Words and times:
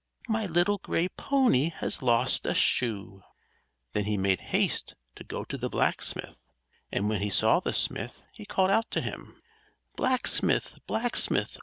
My 0.27 0.47
little 0.47 0.79
gray 0.79 1.09
pony 1.09 1.69
has 1.69 2.01
lost 2.01 2.47
a 2.47 2.53
shoe_!" 2.53 3.21
Then 3.93 4.05
he 4.05 4.17
made 4.17 4.41
haste 4.41 4.95
to 5.15 5.23
go 5.23 5.43
to 5.43 5.59
the 5.59 5.69
blacksmith; 5.69 6.41
and 6.91 7.07
when 7.07 7.21
he 7.21 7.29
saw 7.29 7.59
the 7.59 7.71
smith, 7.71 8.23
he 8.33 8.43
called 8.43 8.71
out 8.71 8.89
to 8.89 9.01
him: 9.01 9.39
"_Blacksmith! 9.99 10.79
Blacksmith! 10.87 11.59